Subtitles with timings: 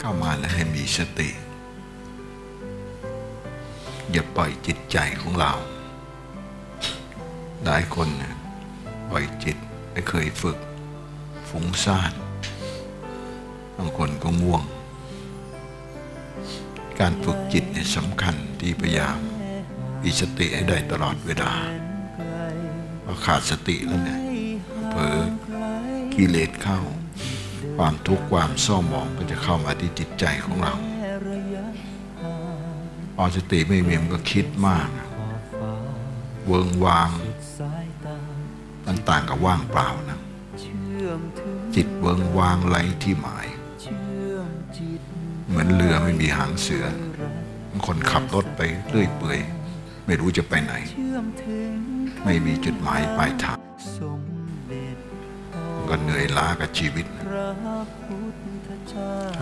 [0.00, 1.30] เข้ามาแล้วให้มีสติ
[4.10, 5.52] อย่าปล่อยจิตใจของเรา
[7.64, 8.08] หลายคน
[9.10, 9.56] ปล่อยจิต
[9.92, 10.58] ไม่เคยฝึก
[11.48, 12.12] ฟุ้งซ่าน
[13.76, 14.62] บางคนก็ง่วง
[17.00, 19.18] การฝึกจิตเนี่ยสำคัญที่พยายาม
[20.02, 21.52] มีสติให้ได้ตลอดเวลา
[23.04, 24.20] พอขาดสติแล้วเนี่ย
[24.90, 25.18] เผลอ
[26.14, 26.80] กิเลสเข้า
[27.78, 30.74] ความทุกข์ความเศร้าหมองก็จะเข้ามาที่จิตใจของเรา
[33.16, 34.88] พอสติไม่มีมันก็คิดมาก
[36.46, 37.10] เวิงวาง
[38.86, 40.18] มันต่างกับว่างเปล่านะ
[41.74, 43.46] จิตเวิงวางไหลที่หมาย
[45.48, 46.84] เหมือนเรือไม่มีหางเสือ
[47.86, 49.38] คนขับรถไปเรื่อยเปื่อย
[50.06, 50.74] ไม่รู้จะไปไหน
[52.24, 53.58] ไม่มีจุดหมายปลายทาง
[55.88, 57.24] ก็เหนื่อยล้ากับชีวิตนะ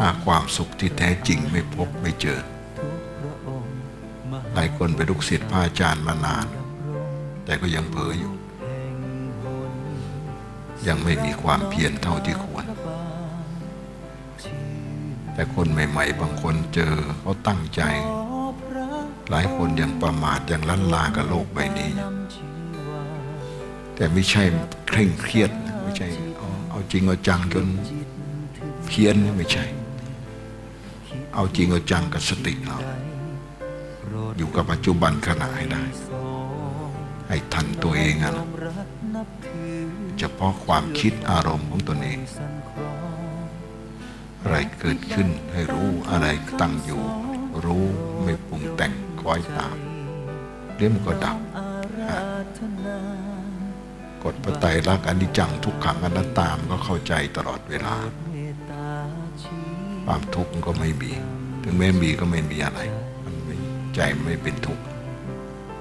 [0.00, 2.40] หาความสุขที่แท้จริงไม่พบไม่เจอ
[4.54, 6.46] หลายคนเป็นลูกศิษย์พระอาจารย์มานาน
[7.44, 8.34] แต่ก็ยังเผลออยู่
[10.88, 12.64] ยังไม่มีความเพียรเท่าที่ควร
[15.34, 17.82] แต่คนใหม่ ๆ บางคนเจอเขาตั้งใจ
[19.30, 21.90] หลายคนยังประมาทยังลันลากับโลกใบนี้
[23.94, 24.42] แต่ไม่ใช่
[24.88, 26.08] เคร่งเครียดนะไม่ใช่
[26.76, 27.66] เอาจริงเอาจังจน
[28.86, 29.64] เพี้ยนไม่ใช่
[31.34, 32.78] เอาจริงเอาจังกับสติเรา
[34.38, 35.82] อยู่กับปัจจุบันขณะให้ได้
[37.28, 38.44] ให้ทันตัวเองอะนะ
[40.18, 42.18] เฉพาะความคิดอารมณ์ของตนเอง
[44.40, 46.26] อะไรเกิดขึ้นให้รู้อะไร
[46.60, 47.02] ตั้งอยู่
[47.64, 47.84] รู้
[48.22, 49.76] ไม่ปรุงแต่งคอยตาม
[50.76, 57.96] เรื่องมันก็ดับะกฎพระไตรลักษณ์อนิจจังทุกขังอนัตตามก็เข้าใจตลอดเวลา
[60.04, 61.12] ความทุกข์มันก็ไม่มี
[61.62, 62.80] ถึงแม้มีก็ไม่มีอะไร
[63.24, 63.56] มันไม่
[63.94, 64.84] ใจไม่เป็นทุกข์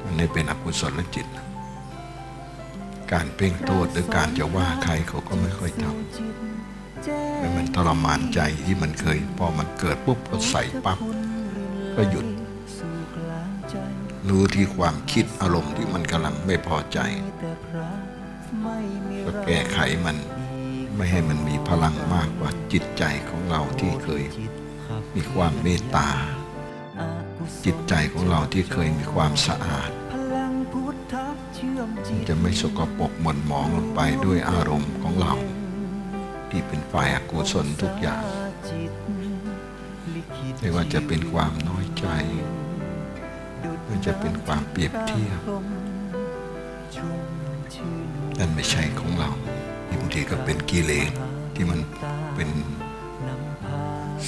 [0.03, 1.28] มันไม่เป็นอกุศลจิต
[3.11, 11.00] การเพ่งโทษหรือการจะว่าใครเขาก็ไม่ค่อยทำแต่มันทรมานใจที่มันเคย พอมันเกิดปุ๊บก็ใส่ปั๊บ
[11.95, 12.27] ก็หยุด
[14.29, 17.00] รู้ที่ความคิดอารมณ์ที่มันกำลังไม่พอใจ
[19.25, 20.17] ก็แก้ไขมัน
[20.95, 24.23] ไม่ให้มันมีพลังมากกว่าจิตใจของเราที่เคย
[25.16, 26.09] มีความเมตตา
[27.65, 29.89] จิตใจของเราที่เคยมีความสะอาด
[32.27, 35.33] จะไม่สกปรกหม่นหมองลงไปด้วยอารมณ์ของเรา
[36.49, 38.23] ที่เป็นฝ่ายอกุศลทุกอย่าง
[40.59, 42.05] ไม่ว่าจะเป็นความน้อยใจ
[43.57, 45.39] ไม่ว่าจะเป็นความเปรียบเทียบ
[48.40, 49.29] นั่นไม่ใช่ของเรา
[50.00, 51.12] บางทีก็เป็นกิเลส
[51.56, 51.79] ที่มัน
[52.35, 52.50] เป็น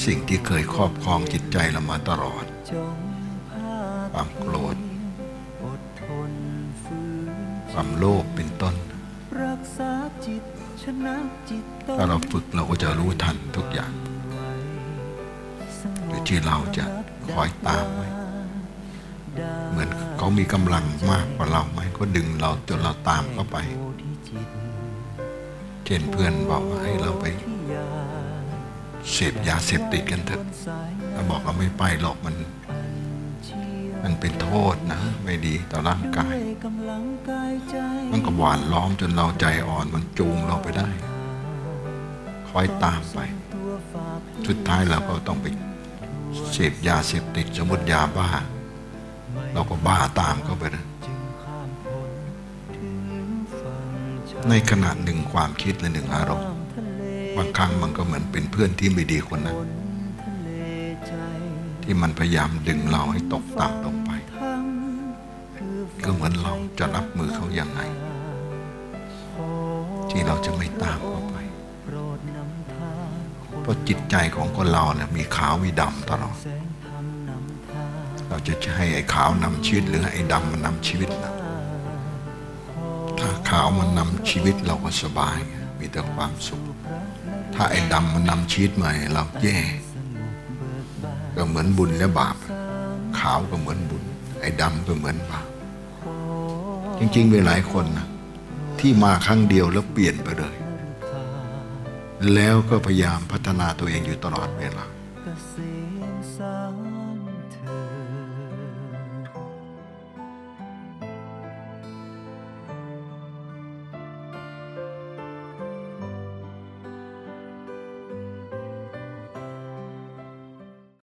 [0.06, 2.46] สิ่งที่เคยครอบครองจิตใจเรามาตลอด
[4.14, 4.76] ความโกรธ
[7.72, 8.76] ความโลภเป็นต้น
[11.98, 13.92] ถ้าเราฝึกเราก็จะรู้ทันทุกอย่าง
[16.10, 16.86] อยู่ที่เราจะ
[17.34, 18.08] คอยตามไว้
[20.28, 23.58] เขามีกำลังมากกว่าเราไหมก็ดึงเราจนเราตามเข้าไป
[25.86, 27.26] เช่นเพื่อนบอกว่าให้เราไป
[29.12, 30.44] เสพยาเสพติดกันเถอะ
[31.12, 32.36] เราบอกเราไม่ไปหรอกมัน
[34.04, 36.36] มันเป็นโทษนะ ไม่ดีต่อร่างกาย
[38.12, 40.90] มันก็หวานล้อมจนเราใจอ่อนมันจูงเราไปได้
[42.50, 43.20] คอยตามไป
[44.48, 45.46] สุดท้ายเราก็ต้องไป
[46.52, 48.28] เสพยาเสพติดสมมติยาบ้า
[49.54, 50.86] เราก็บ้าตามเข้าไปนะ
[54.50, 56.50] ในขณะหนึ่งความคิดและหนึ่งอารมณ์
[57.38, 59.58] บางครั้งมันก็เหมือนเป็นเพื่อนที่ไม่ดีคนนั้น
[61.84, 64.12] ที่มันพยายามดึงเราให้ตกต่ำลงไป
[66.04, 67.82] ก็เหมือนเราจะรับมือเขาอย่างไง
[70.10, 71.36] ที่เราจะไม่ตามเขาไป
[73.62, 76.36] เพราะจิตใจของคนเราเนี่ยมีขาวมีดำตลอด
[78.28, 81.34] เราจะให้ไอ้ขาวนำชีวิต หรือไอ้ดำมันนำชีวิตนะ
[83.20, 85.38] ถ้าขาวมันนำชีวิตเราก็สบาย
[85.80, 86.62] มีแต่ความสุข
[87.56, 89.58] ถ้าไอ้ดำมันนำชีวิตมาเราแย่
[91.36, 92.36] ก็เหมือนบุญและบาป
[93.20, 94.04] ขาวก็เหมือนบุญ
[94.42, 95.48] ไอ้ดำก็เหมือนบาป
[97.00, 98.08] จริงๆมีหลายคนนะ
[98.80, 100.56] ที่มาครั้งเดียวแล้วเปลี่ยนไปเลย
[102.34, 104.86] แล้วก็พยายามพัฒนาตัวเองอยู่ตลอดเวลา